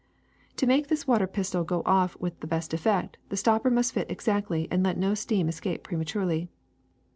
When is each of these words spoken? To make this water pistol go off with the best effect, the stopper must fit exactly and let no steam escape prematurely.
To 0.57 0.65
make 0.65 0.87
this 0.87 1.05
water 1.05 1.27
pistol 1.27 1.63
go 1.63 1.83
off 1.85 2.17
with 2.19 2.39
the 2.39 2.47
best 2.47 2.73
effect, 2.73 3.17
the 3.29 3.37
stopper 3.37 3.69
must 3.69 3.93
fit 3.93 4.09
exactly 4.09 4.67
and 4.71 4.81
let 4.81 4.97
no 4.97 5.13
steam 5.13 5.47
escape 5.47 5.83
prematurely. 5.83 6.49